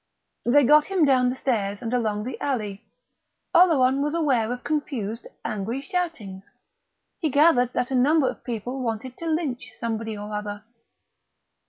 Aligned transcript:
They 0.45 0.63
got 0.63 0.85
him 0.87 1.05
down 1.05 1.29
the 1.29 1.35
stairs 1.35 1.79
and 1.79 1.93
along 1.93 2.23
the 2.23 2.41
alley. 2.41 2.81
Oleron 3.53 4.01
was 4.01 4.15
aware 4.15 4.51
of 4.51 4.63
confused 4.63 5.27
angry 5.45 5.79
shoutings; 5.79 6.49
he 7.19 7.29
gathered 7.29 7.73
that 7.73 7.91
a 7.91 7.95
number 7.95 8.27
of 8.27 8.43
people 8.43 8.81
wanted 8.81 9.15
to 9.19 9.27
lynch 9.29 9.71
somebody 9.77 10.17
or 10.17 10.33
other. 10.33 10.63